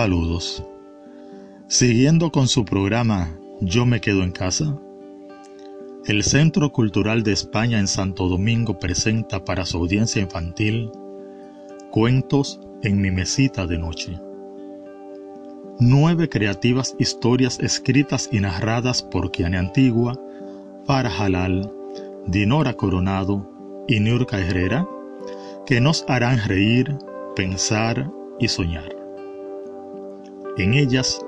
Saludos. 0.00 0.64
Siguiendo 1.68 2.32
con 2.32 2.48
su 2.48 2.64
programa 2.64 3.36
Yo 3.60 3.84
me 3.84 4.00
quedo 4.00 4.22
en 4.22 4.32
casa, 4.32 4.80
el 6.06 6.24
Centro 6.24 6.72
Cultural 6.72 7.22
de 7.22 7.32
España 7.32 7.78
en 7.78 7.86
Santo 7.86 8.26
Domingo 8.26 8.78
presenta 8.78 9.44
para 9.44 9.66
su 9.66 9.76
audiencia 9.76 10.22
infantil 10.22 10.90
Cuentos 11.90 12.58
en 12.82 13.02
mi 13.02 13.10
mesita 13.10 13.66
de 13.66 13.76
noche. 13.76 14.18
Nueve 15.78 16.30
creativas 16.30 16.96
historias 16.98 17.60
escritas 17.60 18.30
y 18.32 18.40
narradas 18.40 19.02
por 19.02 19.30
Kiane 19.30 19.58
Antigua, 19.58 20.18
Farah 20.86 21.14
Halal, 21.14 21.70
Dinora 22.26 22.72
Coronado 22.72 23.84
y 23.86 24.00
Nurka 24.00 24.38
Herrera, 24.38 24.88
que 25.66 25.78
nos 25.78 26.06
harán 26.08 26.38
reír, 26.48 26.96
pensar 27.36 28.10
y 28.38 28.48
soñar. 28.48 28.99
En 30.56 30.74
ellas 30.74 31.20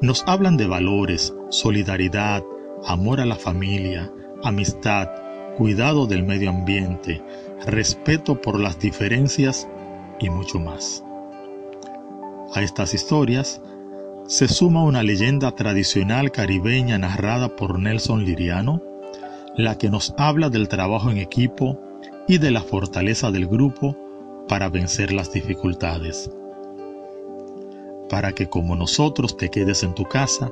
nos 0.00 0.22
hablan 0.26 0.56
de 0.56 0.66
valores, 0.66 1.34
solidaridad, 1.50 2.44
amor 2.84 3.20
a 3.20 3.26
la 3.26 3.36
familia, 3.36 4.12
amistad, 4.44 5.08
cuidado 5.56 6.06
del 6.06 6.22
medio 6.24 6.50
ambiente, 6.50 7.22
respeto 7.66 8.40
por 8.40 8.60
las 8.60 8.78
diferencias 8.78 9.68
y 10.20 10.30
mucho 10.30 10.60
más. 10.60 11.02
A 12.54 12.62
estas 12.62 12.94
historias 12.94 13.60
se 14.26 14.46
suma 14.46 14.84
una 14.84 15.02
leyenda 15.02 15.50
tradicional 15.52 16.30
caribeña 16.30 16.98
narrada 16.98 17.56
por 17.56 17.78
Nelson 17.78 18.24
Liriano, 18.24 18.82
la 19.56 19.78
que 19.78 19.88
nos 19.88 20.14
habla 20.18 20.50
del 20.50 20.68
trabajo 20.68 21.10
en 21.10 21.18
equipo 21.18 21.80
y 22.28 22.38
de 22.38 22.50
la 22.50 22.60
fortaleza 22.60 23.30
del 23.30 23.46
grupo 23.46 23.96
para 24.46 24.68
vencer 24.68 25.12
las 25.12 25.32
dificultades 25.32 26.30
para 28.08 28.32
que 28.32 28.48
como 28.48 28.76
nosotros 28.76 29.36
te 29.36 29.50
quedes 29.50 29.82
en 29.82 29.94
tu 29.94 30.04
casa, 30.04 30.50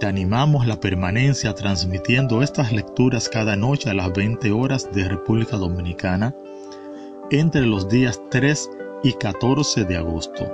te 0.00 0.06
animamos 0.06 0.66
la 0.66 0.80
permanencia 0.80 1.54
transmitiendo 1.54 2.42
estas 2.42 2.72
lecturas 2.72 3.28
cada 3.28 3.54
noche 3.56 3.88
a 3.88 3.94
las 3.94 4.12
20 4.12 4.50
horas 4.50 4.90
de 4.92 5.08
República 5.08 5.56
Dominicana 5.56 6.34
entre 7.30 7.66
los 7.66 7.88
días 7.88 8.20
3 8.30 8.70
y 9.04 9.12
14 9.12 9.84
de 9.84 9.96
agosto, 9.96 10.50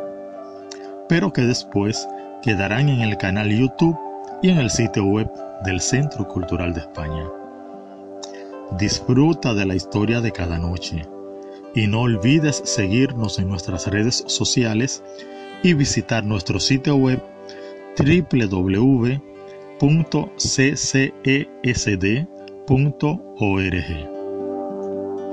pero 1.08 1.32
que 1.32 1.42
después 1.42 2.06
quedarán 2.42 2.88
en 2.88 3.00
el 3.00 3.16
canal 3.16 3.48
YouTube 3.48 3.96
y 4.42 4.50
en 4.50 4.58
el 4.58 4.70
sitio 4.70 5.04
web 5.04 5.30
del 5.64 5.80
Centro 5.80 6.28
Cultural 6.28 6.74
de 6.74 6.80
España. 6.80 7.24
Disfruta 8.78 9.54
de 9.54 9.66
la 9.66 9.74
historia 9.74 10.20
de 10.20 10.30
cada 10.30 10.58
noche 10.58 11.08
y 11.74 11.86
no 11.86 12.02
olvides 12.02 12.60
seguirnos 12.64 13.38
en 13.38 13.48
nuestras 13.48 13.86
redes 13.86 14.24
sociales 14.26 15.02
y 15.62 15.74
visitar 15.74 16.24
nuestro 16.24 16.60
sitio 16.60 16.96
web 16.96 17.22
www.ccesd.org. 17.98 19.18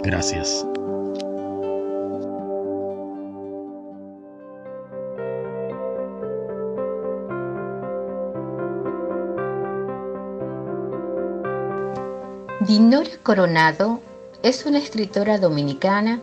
Gracias. 0.03 0.65
Dinora 12.67 13.09
Coronado 13.21 14.01
es 14.41 14.65
una 14.65 14.79
escritora 14.79 15.37
dominicana 15.37 16.19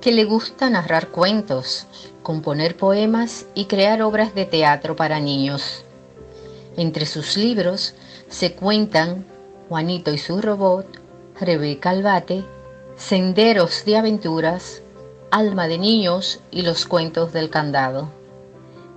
que 0.00 0.12
le 0.12 0.24
gusta 0.24 0.70
narrar 0.70 1.08
cuentos, 1.08 1.86
componer 2.22 2.76
poemas 2.76 3.46
y 3.54 3.66
crear 3.66 4.02
obras 4.02 4.34
de 4.34 4.44
teatro 4.44 4.96
para 4.96 5.20
niños. 5.20 5.84
Entre 6.76 7.06
sus 7.06 7.36
libros 7.36 7.94
se 8.28 8.52
cuentan 8.52 9.24
Juanito 9.68 10.12
y 10.12 10.18
su 10.18 10.40
robot, 10.40 10.86
Rebeca 11.40 11.90
Albate, 11.90 12.44
Senderos 12.96 13.84
de 13.84 13.96
Aventuras, 13.96 14.82
Alma 15.30 15.68
de 15.68 15.78
Niños 15.78 16.40
y 16.50 16.62
los 16.62 16.86
cuentos 16.86 17.32
del 17.32 17.50
candado. 17.50 18.08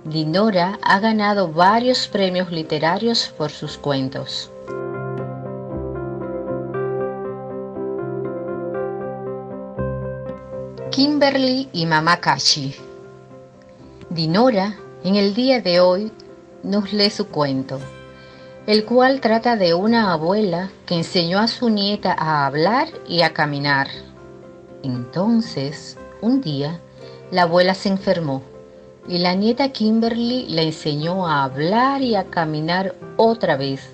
Dinora 0.04 0.78
ha 0.82 0.98
ganado 1.00 1.52
varios 1.52 2.08
premios 2.08 2.50
literarios 2.50 3.32
por 3.36 3.50
sus 3.50 3.76
cuentos. 3.76 4.49
Kimberly 11.00 11.66
y 11.72 11.86
Mamá 11.86 12.20
Kashi. 12.20 12.74
Dinora, 14.10 14.76
en 15.02 15.16
el 15.16 15.32
día 15.32 15.62
de 15.62 15.80
hoy, 15.80 16.12
nos 16.62 16.92
lee 16.92 17.08
su 17.08 17.28
cuento, 17.28 17.80
el 18.66 18.84
cual 18.84 19.22
trata 19.22 19.56
de 19.56 19.72
una 19.72 20.12
abuela 20.12 20.70
que 20.84 20.96
enseñó 20.96 21.38
a 21.38 21.48
su 21.48 21.70
nieta 21.70 22.14
a 22.18 22.44
hablar 22.44 22.88
y 23.08 23.22
a 23.22 23.32
caminar. 23.32 23.88
Entonces, 24.82 25.96
un 26.20 26.42
día, 26.42 26.82
la 27.30 27.44
abuela 27.44 27.72
se 27.72 27.88
enfermó 27.88 28.42
y 29.08 29.16
la 29.20 29.34
nieta 29.34 29.70
Kimberly 29.70 30.48
le 30.50 30.64
enseñó 30.64 31.26
a 31.26 31.44
hablar 31.44 32.02
y 32.02 32.14
a 32.14 32.24
caminar 32.24 32.94
otra 33.16 33.56
vez 33.56 33.88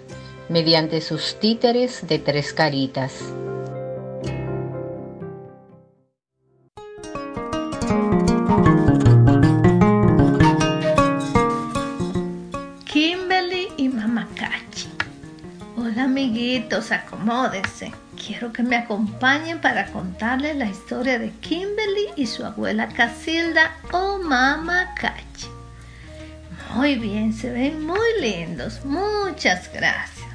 mediante 0.48 1.00
sus 1.00 1.38
títeres 1.38 2.04
de 2.08 2.18
tres 2.18 2.52
caritas. 2.52 3.12
Acomódense. 16.74 17.92
Quiero 18.16 18.52
que 18.52 18.62
me 18.62 18.76
acompañen 18.76 19.60
para 19.60 19.86
contarles 19.86 20.56
la 20.56 20.66
historia 20.66 21.18
de 21.18 21.30
Kimberly 21.30 22.08
y 22.16 22.26
su 22.26 22.44
abuela 22.44 22.88
Casilda 22.88 23.76
o 23.92 24.18
Mama 24.18 24.94
Cachi. 24.94 25.48
Muy 26.74 26.96
bien, 26.96 27.32
se 27.32 27.50
ven 27.50 27.86
muy 27.86 28.20
lindos. 28.20 28.84
Muchas 28.84 29.72
gracias. 29.72 30.26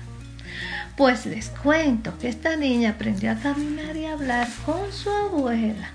Pues 0.96 1.26
les 1.26 1.50
cuento 1.50 2.18
que 2.18 2.30
esta 2.30 2.56
niña 2.56 2.92
aprendió 2.92 3.32
a 3.32 3.36
caminar 3.36 3.96
y 3.96 4.06
hablar 4.06 4.48
con 4.66 4.92
su 4.92 5.10
abuela. 5.10 5.90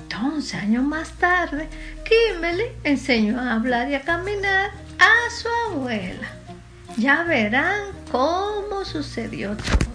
Entonces, 0.00 0.54
años 0.54 0.84
más 0.84 1.10
tarde, 1.12 1.68
Kimberly 2.04 2.64
enseñó 2.84 3.40
a 3.40 3.54
hablar 3.54 3.90
y 3.90 3.94
a 3.94 4.02
caminar 4.02 4.70
a 4.98 5.30
su 5.30 5.48
abuela. 5.70 6.37
Ya 6.98 7.22
verán 7.22 7.92
cómo 8.10 8.84
sucedió 8.84 9.56
todo. 9.56 9.88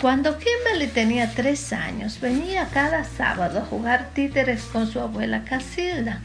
Cuando 0.00 0.38
Kimberly 0.38 0.86
tenía 0.86 1.30
tres 1.34 1.74
años, 1.74 2.18
venía 2.20 2.68
cada 2.72 3.04
sábado 3.04 3.58
a 3.58 3.66
jugar 3.66 4.08
títeres 4.14 4.62
con 4.62 4.90
su 4.90 4.98
abuela 4.98 5.44
Casilda. 5.44 6.20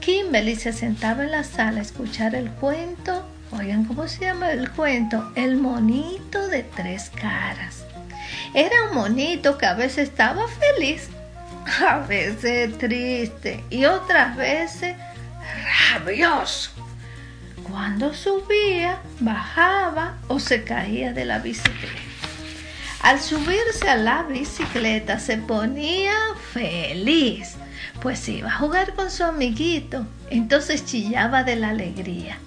Kimberly 0.00 0.56
se 0.56 0.72
sentaba 0.72 1.24
en 1.24 1.32
la 1.32 1.44
sala 1.44 1.80
a 1.80 1.82
escuchar 1.82 2.34
el 2.34 2.50
cuento. 2.50 3.26
Oigan, 3.52 3.84
¿cómo 3.84 4.08
se 4.08 4.24
llama 4.24 4.52
el 4.52 4.70
cuento? 4.70 5.32
El 5.36 5.58
monito 5.58 6.48
de 6.48 6.62
tres 6.62 7.10
caras. 7.10 7.84
Era 8.54 8.84
un 8.88 8.96
monito 8.96 9.58
que 9.58 9.66
a 9.66 9.74
veces 9.74 10.08
estaba 10.08 10.46
feliz, 10.48 11.10
a 11.86 11.98
veces 11.98 12.78
triste 12.78 13.62
y 13.68 13.84
otras 13.84 14.34
veces 14.34 14.96
rabioso. 15.92 16.79
Cuando 17.70 18.12
subía, 18.14 18.98
bajaba 19.20 20.16
o 20.26 20.40
se 20.40 20.64
caía 20.64 21.12
de 21.12 21.24
la 21.24 21.38
bicicleta. 21.38 22.00
Al 23.00 23.20
subirse 23.20 23.88
a 23.88 23.96
la 23.96 24.24
bicicleta 24.24 25.20
se 25.20 25.38
ponía 25.38 26.12
feliz, 26.52 27.54
pues 28.02 28.28
iba 28.28 28.48
a 28.48 28.58
jugar 28.58 28.94
con 28.94 29.10
su 29.10 29.22
amiguito. 29.22 30.04
Entonces 30.30 30.84
chillaba 30.84 31.44
de 31.44 31.56
la 31.56 31.70
alegría. 31.70 32.38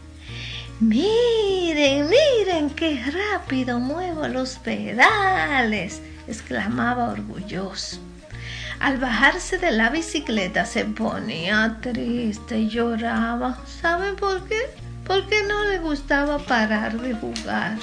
Miren, 0.81 2.09
miren 2.09 2.69
qué 2.71 3.01
rápido 3.05 3.79
muevo 3.79 4.27
los 4.27 4.57
pedales. 4.57 6.01
exclamaba 6.27 7.09
orgulloso. 7.09 7.99
Al 8.79 8.97
bajarse 8.97 9.57
de 9.57 9.71
la 9.71 9.89
bicicleta 9.89 10.65
se 10.65 10.83
ponía 10.83 11.77
triste 11.81 12.59
y 12.59 12.69
lloraba. 12.69 13.57
¿Saben 13.65 14.17
por 14.17 14.45
qué? 14.47 14.82
Porque 15.05 15.43
no 15.43 15.65
le 15.65 15.79
gustaba 15.79 16.39
parar 16.39 16.99
de 16.99 17.13
jugar. 17.13 17.77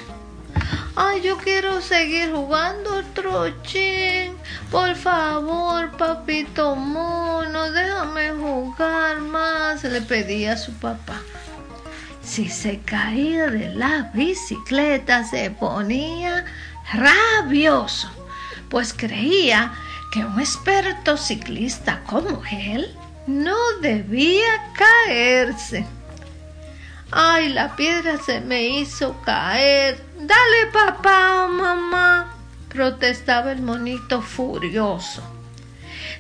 Ay, 0.97 1.23
yo 1.23 1.39
quiero 1.39 1.81
seguir 1.81 2.33
jugando 2.33 3.03
trochín. 3.15 4.37
Por 4.71 4.95
favor, 4.97 5.97
papito 5.97 6.77
mono, 6.77 7.71
déjame 7.71 8.33
jugar 8.33 9.21
más, 9.21 9.85
le 9.85 10.01
pedía 10.01 10.53
a 10.53 10.57
su 10.57 10.73
papá. 10.75 11.21
Si 12.23 12.49
se 12.49 12.81
caía 12.81 13.47
de 13.49 13.75
la 13.75 14.11
bicicleta 14.15 15.25
se 15.25 15.51
ponía 15.51 16.45
rabioso, 16.93 18.09
pues 18.69 18.93
creía 18.93 19.73
que 20.13 20.25
un 20.25 20.39
experto 20.39 21.17
ciclista 21.17 22.03
como 22.07 22.43
él 22.51 22.97
no 23.27 23.57
debía 23.81 24.73
caerse. 24.77 25.87
Ay, 27.13 27.49
la 27.49 27.75
piedra 27.75 28.19
se 28.19 28.41
me 28.41 28.69
hizo 28.69 29.21
caer. 29.23 30.01
Dale, 30.17 30.67
papá 30.73 31.45
o 31.45 31.49
mamá, 31.49 32.35
protestaba 32.69 33.51
el 33.51 33.63
monito 33.63 34.23
furioso. 34.23 35.23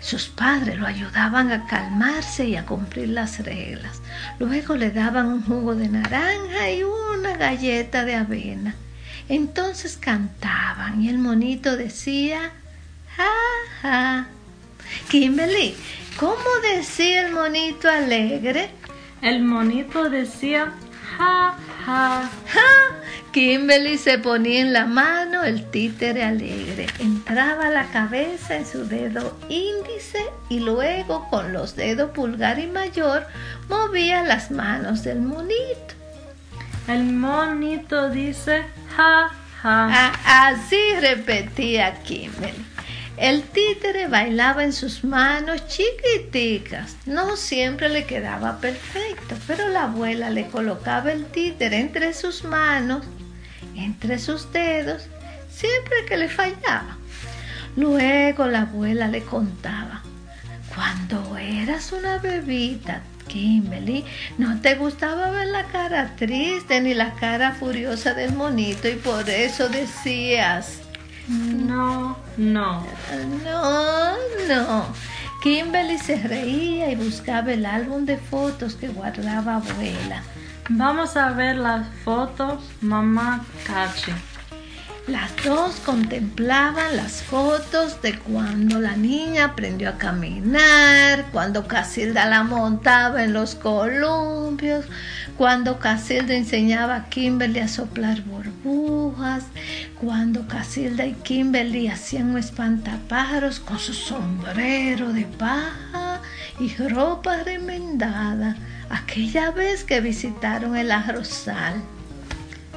Sus 0.01 0.29
padres 0.29 0.79
lo 0.79 0.87
ayudaban 0.87 1.53
a 1.53 1.67
calmarse 1.67 2.47
y 2.47 2.57
a 2.57 2.67
cumplir 2.67 3.11
las 3.11 3.39
reglas. 3.45 4.01
Luego 4.39 4.75
le 4.75 4.91
daban 4.91 5.27
un 5.27 5.45
jugo 5.45 5.75
de 5.75 5.89
naranja 5.89 6.71
y 6.71 6.83
una 6.83 7.37
galleta 7.37 8.05
de 8.05 8.17
avena. 8.17 8.75
Entonces 9.29 9.97
cantaban 9.97 11.03
y 11.03 11.09
el 11.09 11.19
monito 11.19 11.77
decía, 11.77 12.51
ja, 13.17 13.31
ja. 13.83 14.27
Kimberly, 15.09 15.77
¿cómo 16.17 16.51
decía 16.75 17.27
el 17.27 17.33
monito 17.33 17.89
alegre? 17.89 18.71
El 19.22 19.43
monito 19.43 20.08
decía, 20.08 20.72
ja, 21.19 21.55
ja. 21.84 22.31
¡Ja! 22.46 22.61
Kimberly 23.32 23.96
se 23.96 24.19
ponía 24.19 24.61
en 24.61 24.72
la 24.72 24.87
mano 24.87 25.44
el 25.44 25.70
títere 25.70 26.25
alegre. 26.25 26.87
Entraba 26.99 27.70
la 27.70 27.84
cabeza 27.87 28.56
en 28.56 28.67
su 28.67 28.88
dedo 28.88 29.37
índice 29.49 30.19
y 30.49 30.61
luego 30.61 31.28
con 31.31 31.52
los 31.52 31.76
dedos 31.76 32.11
pulgar 32.11 32.58
y 32.58 32.67
mayor 32.67 33.26
movía 33.69 34.25
las 34.25 34.50
manos 34.50 35.05
del 35.05 35.20
monito. 35.20 35.94
El 36.88 37.05
monito 37.05 38.11
dice, 38.11 38.64
ja, 38.96 39.31
ja. 39.62 40.12
Así 40.25 40.81
repetía 41.00 42.02
Kimberly. 42.02 42.69
El 43.20 43.43
títere 43.43 44.06
bailaba 44.06 44.64
en 44.64 44.72
sus 44.72 45.05
manos 45.05 45.67
chiquiticas. 45.67 46.96
No 47.05 47.37
siempre 47.37 47.90
le 47.90 48.06
quedaba 48.06 48.61
perfecto, 48.61 49.37
pero 49.46 49.69
la 49.69 49.84
abuela 49.84 50.31
le 50.31 50.46
colocaba 50.46 51.12
el 51.12 51.26
títere 51.26 51.81
entre 51.81 52.14
sus 52.14 52.44
manos, 52.44 53.05
entre 53.76 54.19
sus 54.19 54.50
dedos, 54.55 55.02
siempre 55.50 56.06
que 56.08 56.17
le 56.17 56.31
fallaba. 56.31 56.96
Luego 57.76 58.46
la 58.46 58.62
abuela 58.62 59.06
le 59.06 59.22
contaba, 59.22 60.00
cuando 60.75 61.37
eras 61.37 61.93
una 61.93 62.17
bebita, 62.17 63.02
Kimberly, 63.28 64.02
no 64.38 64.62
te 64.62 64.76
gustaba 64.76 65.31
ver 65.31 65.49
la 65.49 65.64
cara 65.64 66.17
triste 66.17 66.81
ni 66.81 66.94
la 66.94 67.12
cara 67.12 67.52
furiosa 67.52 68.14
del 68.14 68.32
monito 68.32 68.88
y 68.88 68.94
por 68.94 69.28
eso 69.28 69.69
decías, 69.69 70.80
no, 71.31 72.17
no. 72.37 72.85
No, 73.44 74.17
no. 74.49 74.85
Kimberly 75.43 75.99
se 75.99 76.17
reía 76.17 76.91
y 76.91 76.97
buscaba 76.97 77.53
el 77.53 77.65
álbum 77.65 78.05
de 78.05 78.19
fotos 78.19 78.75
que 78.75 78.88
guardaba 78.88 79.56
abuela. 79.56 80.23
Vamos 80.69 81.17
a 81.17 81.31
ver 81.31 81.56
las 81.56 81.87
fotos, 82.05 82.62
mamá 82.81 83.44
Cachi. 83.65 84.12
Las 85.11 85.35
dos 85.45 85.81
contemplaban 85.85 86.97
las 86.97 87.25
fotos 87.25 88.01
de 88.01 88.17
cuando 88.17 88.79
la 88.79 88.95
niña 88.95 89.47
aprendió 89.47 89.89
a 89.89 89.99
caminar, 89.99 91.27
cuando 91.33 91.67
Casilda 91.67 92.27
la 92.27 92.45
montaba 92.45 93.25
en 93.25 93.33
los 93.33 93.57
columpios, 93.57 94.85
cuando 95.37 95.81
Casilda 95.81 96.35
enseñaba 96.35 96.95
a 96.95 97.09
Kimberly 97.09 97.59
a 97.59 97.67
soplar 97.67 98.21
burbujas, 98.23 99.43
cuando 100.01 100.47
Casilda 100.47 101.05
y 101.07 101.15
Kimberly 101.15 101.89
hacían 101.89 102.31
un 102.31 102.39
espantapájaros 102.39 103.59
con 103.59 103.81
su 103.81 103.95
sombrero 103.95 105.13
de 105.13 105.25
paja 105.25 106.21
y 106.61 106.73
ropa 106.77 107.43
remendada, 107.43 108.55
aquella 108.89 109.51
vez 109.51 109.83
que 109.83 110.01
visitaron 110.01 110.77
el 110.77 110.93
arrozal. 110.93 111.83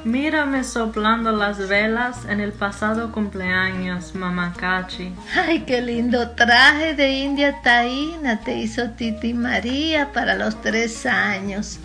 Mírame 0.04 0.64
soplando 0.64 1.32
las 1.32 1.66
velas 1.66 2.26
en 2.26 2.40
el 2.40 2.52
pasado 2.52 3.10
cumpleaños, 3.10 4.14
mamá 4.14 4.52
Cachi. 4.54 5.10
Ay, 5.34 5.60
qué 5.60 5.80
lindo 5.80 6.32
traje 6.32 6.92
de 6.92 7.10
India 7.10 7.62
taína 7.62 8.40
te 8.40 8.54
hizo 8.58 8.90
Titi 8.90 9.32
María 9.32 10.12
para 10.12 10.34
los 10.34 10.60
tres 10.60 11.06
años. 11.06 11.78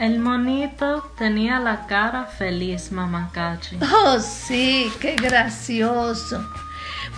El 0.00 0.18
monito 0.18 1.12
tenía 1.16 1.60
la 1.60 1.86
cara 1.86 2.24
feliz, 2.24 2.90
mamá 2.90 3.30
Cachi. 3.32 3.78
Oh, 3.80 4.18
sí, 4.18 4.90
qué 5.00 5.14
gracioso. 5.14 6.44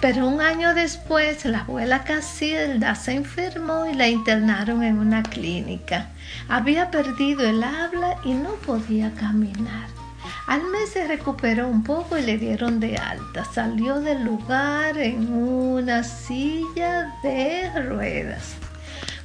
Pero 0.03 0.29
un 0.29 0.43
año 0.43 0.75
después 0.75 1.47
la 1.47 1.61
abuela 1.61 2.05
Casilda 2.05 2.95
se 2.97 3.13
enfermó 3.13 3.87
y 3.87 3.95
la 3.95 4.09
internaron 4.09 4.83
en 4.83 4.99
una 4.99 5.23
clínica. 5.23 6.11
Había 6.51 6.91
perdido 6.91 7.49
el 7.49 7.65
habla 7.65 8.19
y 8.25 8.35
no 8.35 8.51
podía 8.67 9.11
caminar. 9.15 10.04
Al 10.47 10.65
mes 10.65 10.91
se 10.91 11.07
recuperó 11.07 11.69
un 11.69 11.83
poco 11.83 12.19
y 12.19 12.23
le 12.23 12.37
dieron 12.37 12.79
de 12.79 12.99
alta. 12.99 13.45
Salió 13.45 14.01
del 14.01 14.25
lugar 14.25 14.99
en 14.99 15.33
una 15.33 16.05
silla 16.05 17.15
de 17.23 17.71
ruedas. 17.83 18.55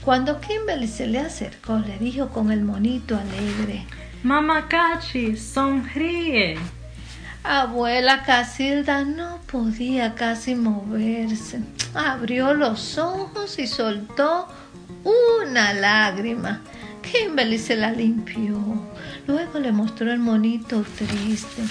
Cuando 0.05 0.39
Kimberly 0.39 0.87
se 0.87 1.07
le 1.07 1.19
acercó, 1.19 1.77
le 1.79 1.97
dijo 1.99 2.29
con 2.29 2.51
el 2.51 2.61
monito 2.61 3.17
alegre: 3.17 3.85
Mamá 4.23 4.69
Cachi, 4.69 5.35
sonríe. 5.35 6.57
Abuela 7.43 8.23
Casilda 8.23 9.03
no 9.03 9.39
podía 9.51 10.15
casi 10.15 10.55
moverse. 10.55 11.59
Abrió 11.93 12.53
los 12.53 12.97
ojos 12.97 13.59
y 13.59 13.67
soltó 13.67 14.47
una 15.03 15.73
lágrima. 15.73 16.61
Kimberly 17.01 17.57
se 17.57 17.75
la 17.75 17.91
limpió. 17.91 18.57
Luego 19.27 19.59
le 19.59 19.71
mostró 19.71 20.11
el 20.11 20.19
monito 20.19 20.83
triste. 20.97 21.63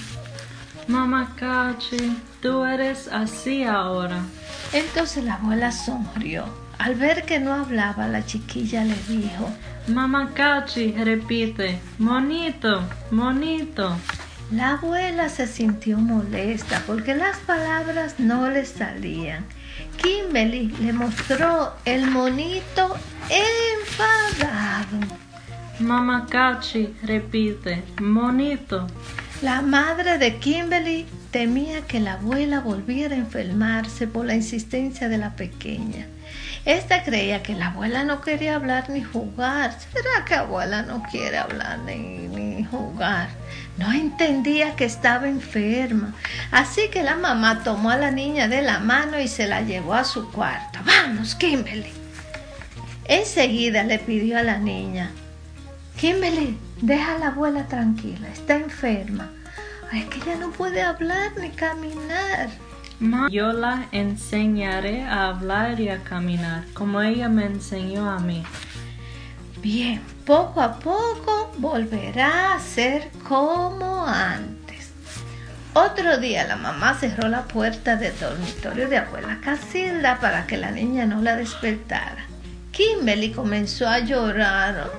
Mamá 0.86 1.34
Cachi, 1.36 2.16
tú 2.40 2.64
eres 2.64 3.08
así 3.08 3.64
ahora. 3.64 4.22
Entonces 4.72 5.24
la 5.24 5.34
abuela 5.34 5.70
sonrió. 5.70 6.44
Al 6.78 6.94
ver 6.94 7.24
que 7.24 7.40
no 7.40 7.52
hablaba, 7.52 8.06
la 8.08 8.24
chiquilla 8.24 8.84
le 8.84 8.94
dijo, 9.08 9.50
Mamá 9.88 10.32
Cachi, 10.34 10.92
repite, 10.92 11.80
monito, 11.98 12.82
monito. 13.10 13.96
La 14.50 14.74
abuela 14.74 15.28
se 15.28 15.46
sintió 15.46 15.98
molesta 15.98 16.82
porque 16.86 17.14
las 17.14 17.36
palabras 17.38 18.14
no 18.18 18.48
le 18.48 18.64
salían. 18.64 19.44
Kimberly 19.98 20.68
le 20.80 20.92
mostró 20.94 21.74
el 21.84 22.10
monito 22.10 22.96
enfadado. 23.28 25.00
Mamá 25.80 26.26
Cachi, 26.28 26.94
repite, 27.04 27.84
monito. 28.00 28.86
La 29.42 29.62
madre 29.62 30.18
de 30.18 30.36
Kimberly 30.38 31.06
temía 31.30 31.82
que 31.82 32.00
la 32.00 32.14
abuela 32.14 32.58
volviera 32.60 33.14
a 33.14 33.18
enfermarse 33.18 34.08
por 34.08 34.26
la 34.26 34.34
insistencia 34.34 35.08
de 35.08 35.18
la 35.18 35.36
pequeña. 35.36 36.06
Esta 36.64 37.04
creía 37.04 37.44
que 37.44 37.54
la 37.54 37.68
abuela 37.68 38.02
no 38.02 38.20
quería 38.20 38.56
hablar 38.56 38.90
ni 38.90 39.02
jugar. 39.02 39.72
¿Será 39.92 40.24
que 40.24 40.34
abuela 40.34 40.82
no 40.82 41.04
quiere 41.10 41.38
hablar 41.38 41.78
ni 41.78 42.64
jugar? 42.64 43.28
No 43.78 43.92
entendía 43.92 44.74
que 44.74 44.84
estaba 44.84 45.28
enferma. 45.28 46.12
Así 46.50 46.88
que 46.90 47.04
la 47.04 47.14
mamá 47.14 47.62
tomó 47.62 47.90
a 47.90 47.96
la 47.96 48.10
niña 48.10 48.48
de 48.48 48.62
la 48.62 48.80
mano 48.80 49.20
y 49.20 49.28
se 49.28 49.46
la 49.46 49.60
llevó 49.60 49.94
a 49.94 50.04
su 50.04 50.30
cuarto. 50.32 50.80
Vamos, 50.84 51.36
Kimberly. 51.36 51.92
Enseguida 53.04 53.84
le 53.84 54.00
pidió 54.00 54.36
a 54.38 54.42
la 54.42 54.58
niña, 54.58 55.12
Kimberly, 55.98 56.56
deja 56.80 57.16
a 57.16 57.18
la 57.18 57.26
abuela 57.28 57.66
tranquila, 57.66 58.28
está 58.28 58.54
enferma. 58.54 59.32
Ay, 59.90 60.02
es 60.02 60.06
que 60.06 60.18
ella 60.30 60.38
no 60.38 60.52
puede 60.52 60.80
hablar 60.80 61.32
ni 61.40 61.50
caminar. 61.50 62.50
Yo 63.30 63.52
la 63.52 63.88
enseñaré 63.90 65.02
a 65.02 65.26
hablar 65.28 65.80
y 65.80 65.88
a 65.88 65.98
caminar, 66.04 66.64
como 66.72 67.02
ella 67.02 67.28
me 67.28 67.46
enseñó 67.46 68.08
a 68.08 68.20
mí. 68.20 68.44
Bien, 69.60 70.00
poco 70.24 70.60
a 70.60 70.78
poco 70.78 71.50
volverá 71.58 72.54
a 72.54 72.60
ser 72.60 73.10
como 73.28 74.06
antes. 74.06 74.92
Otro 75.74 76.18
día 76.18 76.46
la 76.46 76.56
mamá 76.56 76.94
cerró 76.94 77.28
la 77.28 77.42
puerta 77.42 77.96
del 77.96 78.16
dormitorio 78.20 78.88
de 78.88 78.98
abuela 78.98 79.40
Casilda 79.42 80.20
para 80.20 80.46
que 80.46 80.58
la 80.58 80.70
niña 80.70 81.06
no 81.06 81.20
la 81.22 81.34
despertara. 81.34 82.24
Kimberly 82.70 83.32
comenzó 83.32 83.88
a 83.88 83.98
llorar. 83.98 84.92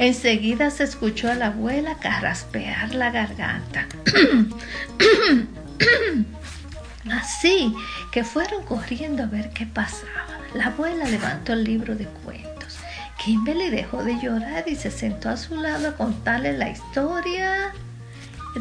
Enseguida 0.00 0.70
se 0.70 0.84
escuchó 0.84 1.30
a 1.30 1.34
la 1.34 1.48
abuela 1.48 1.98
carraspear 1.98 2.94
la 2.94 3.10
garganta. 3.10 3.86
Así 7.10 7.74
que 8.10 8.24
fueron 8.24 8.64
corriendo 8.64 9.24
a 9.24 9.26
ver 9.26 9.50
qué 9.50 9.66
pasaba. 9.66 10.38
La 10.54 10.68
abuela 10.68 11.04
levantó 11.04 11.52
el 11.52 11.64
libro 11.64 11.96
de 11.96 12.06
cuentos. 12.06 12.78
Kimberly 13.22 13.68
dejó 13.68 14.02
de 14.02 14.18
llorar 14.18 14.66
y 14.66 14.74
se 14.74 14.90
sentó 14.90 15.28
a 15.28 15.36
su 15.36 15.60
lado 15.60 15.90
a 15.90 15.96
contarle 15.96 16.56
la 16.56 16.70
historia 16.70 17.74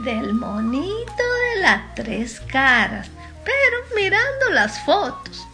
del 0.03 0.34
monito 0.34 1.24
de 1.55 1.62
las 1.62 1.96
tres 1.96 2.41
caras, 2.51 3.08
pero 3.46 3.77
mirando 3.96 4.50
las 4.51 4.77
fotos. 4.81 5.48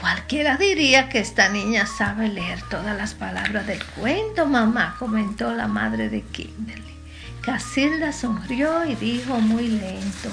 Cualquiera 0.00 0.56
diría 0.56 1.08
que 1.08 1.18
esta 1.18 1.48
niña 1.48 1.86
sabe 1.86 2.28
leer 2.28 2.62
todas 2.70 2.96
las 2.96 3.14
palabras 3.14 3.66
del 3.66 3.84
cuento, 3.84 4.46
mamá, 4.46 4.94
comentó 4.98 5.52
la 5.52 5.66
madre 5.66 6.08
de 6.08 6.22
Kimberly. 6.22 6.94
Casilda 7.40 8.12
sonrió 8.12 8.84
y 8.84 8.94
dijo 8.94 9.40
muy 9.40 9.68
lento, 9.68 10.30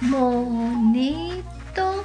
monito 0.00 2.04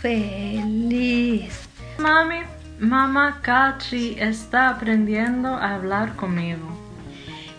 feliz. 0.00 1.52
Mami, 1.98 2.40
mamá 2.80 3.40
Cachi 3.42 4.16
está 4.18 4.70
aprendiendo 4.70 5.48
a 5.48 5.74
hablar 5.74 6.16
conmigo. 6.16 6.76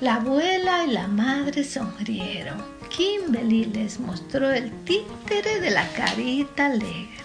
La 0.01 0.15
abuela 0.15 0.83
y 0.83 0.91
la 0.91 1.07
madre 1.07 1.63
sonrieron. 1.63 2.61
Kimberly 2.89 3.65
les 3.65 4.01
mostró 4.01 4.51
el 4.51 4.71
títere 4.83 5.61
de 5.61 5.71
la 5.71 5.87
carita 5.93 6.65
alegre. 6.65 7.22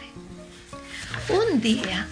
Un 1.28 1.60
día, 1.60 2.06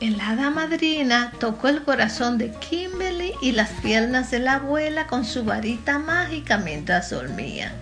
el 0.00 0.20
hada 0.20 0.50
madrina 0.50 1.32
tocó 1.38 1.68
el 1.68 1.84
corazón 1.84 2.36
de 2.36 2.50
Kimberly 2.50 3.32
y 3.40 3.52
las 3.52 3.70
piernas 3.70 4.32
de 4.32 4.40
la 4.40 4.54
abuela 4.54 5.06
con 5.06 5.24
su 5.24 5.44
varita 5.44 6.00
mágica 6.00 6.58
mientras 6.58 7.10
dormía. 7.10 7.72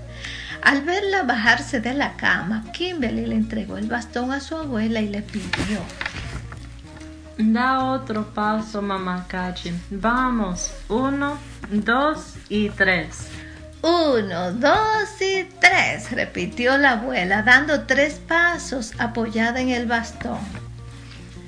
Al 0.62 0.82
verla 0.82 1.22
bajarse 1.22 1.80
de 1.80 1.94
la 1.94 2.16
cama, 2.16 2.64
Kimberly 2.72 3.26
le 3.26 3.34
entregó 3.34 3.78
el 3.78 3.88
bastón 3.88 4.30
a 4.30 4.40
su 4.40 4.54
abuela 4.56 5.00
y 5.00 5.08
le 5.08 5.22
pidió. 5.22 5.80
Da 7.38 7.84
otro 7.84 8.32
paso, 8.34 8.82
mamá 8.82 9.26
Cachi. 9.26 9.72
Vamos, 9.90 10.72
uno, 10.88 11.38
dos 11.70 12.34
y 12.50 12.68
tres. 12.68 13.28
Uno, 13.82 14.52
dos 14.52 15.20
y 15.20 15.44
tres, 15.60 16.12
repitió 16.12 16.78
la 16.78 16.92
abuela, 16.92 17.42
dando 17.42 17.82
tres 17.82 18.14
pasos 18.14 18.92
apoyada 18.98 19.60
en 19.60 19.70
el 19.70 19.86
bastón. 19.86 20.38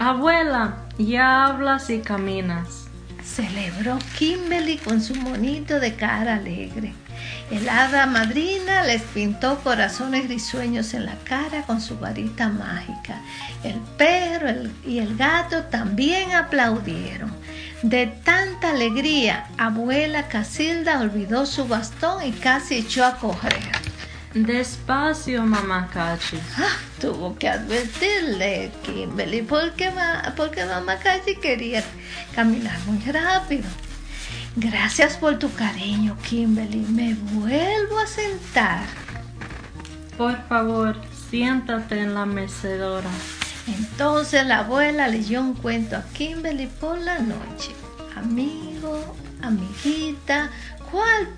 Abuela, 0.00 0.78
ya 0.98 1.46
hablas 1.46 1.90
y 1.90 2.00
caminas. 2.00 2.86
Celebró 3.22 3.98
Kimberly 4.18 4.78
con 4.78 5.00
su 5.00 5.14
monito 5.14 5.78
de 5.78 5.94
cara 5.94 6.34
alegre. 6.34 6.92
El 7.50 7.68
hada 7.68 8.06
madrina 8.06 8.82
les 8.82 9.02
pintó 9.02 9.58
corazones 9.60 10.28
risueños 10.28 10.92
en 10.94 11.06
la 11.06 11.16
cara 11.24 11.62
con 11.62 11.80
su 11.80 11.98
varita 11.98 12.48
mágica. 12.48 13.20
El 13.62 13.78
perro 13.96 14.70
y 14.84 14.98
el 14.98 15.16
gato 15.16 15.62
también 15.64 16.32
aplaudieron. 16.32 17.33
De 17.84 18.06
tanta 18.06 18.70
alegría, 18.70 19.46
abuela 19.58 20.26
Casilda 20.28 21.02
olvidó 21.02 21.44
su 21.44 21.68
bastón 21.68 22.26
y 22.26 22.32
casi 22.32 22.76
echó 22.76 23.04
a 23.04 23.18
correr. 23.18 23.72
Despacio, 24.32 25.42
mamá 25.42 25.90
Cachi. 25.92 26.38
Ah, 26.56 26.78
tuvo 26.98 27.36
que 27.36 27.46
advertirle 27.46 28.72
Kimberly 28.82 29.42
porque, 29.42 29.92
porque 30.34 30.64
mamá 30.64 30.96
Cachi 30.96 31.36
quería 31.36 31.84
caminar 32.34 32.78
muy 32.86 33.00
rápido. 33.00 33.68
Gracias 34.56 35.18
por 35.18 35.38
tu 35.38 35.52
cariño, 35.52 36.16
Kimberly. 36.26 36.86
Me 36.88 37.12
vuelvo 37.12 37.98
a 37.98 38.06
sentar. 38.06 38.86
Por 40.16 40.42
favor, 40.48 40.96
siéntate 41.28 42.00
en 42.00 42.14
la 42.14 42.24
mecedora. 42.24 43.10
Entonces 43.66 44.46
la 44.46 44.60
abuela 44.60 45.08
leyó 45.08 45.40
un 45.40 45.54
cuento 45.54 45.96
a 45.96 46.02
Kimberly 46.12 46.66
por 46.66 46.98
la 46.98 47.18
noche. 47.18 47.72
Amigo, 48.16 49.16
amiguita, 49.42 50.50
¿cuál 50.90 51.28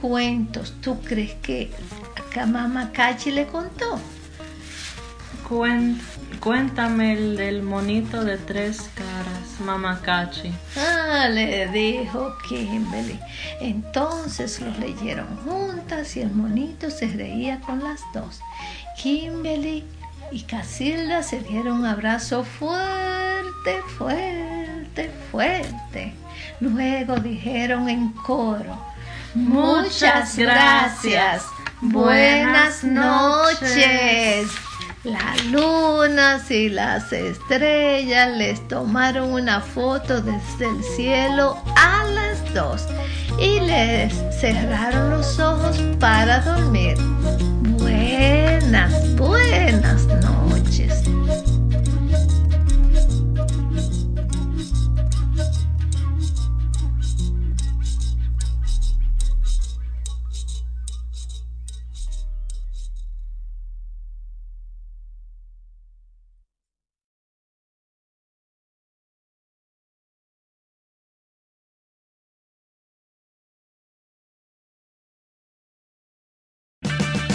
cuentos 0.00 0.74
tú 0.80 1.00
crees 1.02 1.34
que 1.34 1.72
a 2.40 2.46
mamá 2.46 2.92
Cachi 2.92 3.30
le 3.30 3.46
contó? 3.46 4.00
cuéntame 6.40 7.12
el 7.12 7.36
del 7.36 7.62
monito 7.62 8.24
de 8.24 8.36
tres 8.36 8.90
caras, 8.94 9.60
mamá 9.60 10.00
Cachi. 10.02 10.52
Ah, 10.76 11.28
le 11.28 11.68
dijo 11.68 12.36
Kimberly. 12.48 13.18
Entonces 13.60 14.60
los 14.60 14.76
leyeron 14.78 15.28
juntas 15.44 16.16
y 16.16 16.22
el 16.22 16.32
monito 16.32 16.90
se 16.90 17.06
reía 17.06 17.60
con 17.60 17.82
las 17.82 18.00
dos. 18.12 18.40
Kimberly 19.00 19.84
y 20.30 20.42
Casilda 20.42 21.22
se 21.22 21.40
dieron 21.40 21.80
un 21.80 21.86
abrazo 21.86 22.44
fuerte, 22.44 23.82
fuerte, 23.96 25.10
fuerte. 25.30 26.14
Luego 26.60 27.16
dijeron 27.16 27.88
en 27.88 28.10
coro, 28.12 28.78
muchas 29.34 30.36
gracias, 30.36 31.44
buenas 31.80 32.82
noches. 32.84 34.48
Las 35.06 35.44
lunas 35.46 36.50
y 36.50 36.68
las 36.68 37.12
estrellas 37.12 38.36
les 38.36 38.66
tomaron 38.66 39.30
una 39.34 39.60
foto 39.60 40.20
desde 40.20 40.66
el 40.66 40.82
cielo 40.82 41.56
a 41.76 42.02
las 42.06 42.52
dos 42.52 42.88
y 43.38 43.60
les 43.60 44.12
cerraron 44.40 45.10
los 45.10 45.38
ojos 45.38 45.80
para 46.00 46.40
dormir. 46.40 46.96
Buenas, 47.78 49.14
buenas 49.14 50.06
noches. 50.06 51.04